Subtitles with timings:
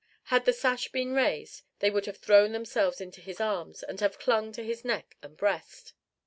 [0.33, 4.17] Had the sash been raised, they would have thrown themselves into his arms and have
[4.17, 5.93] clung to his neck and breast.